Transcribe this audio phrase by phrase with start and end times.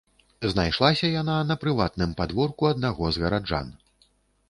[0.53, 3.67] Знайшлася яна на прыватным падворку аднаго з гараджан.